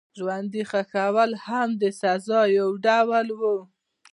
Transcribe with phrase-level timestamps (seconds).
[0.17, 3.41] ژوندي ښخول هم د سزا یو ډول و.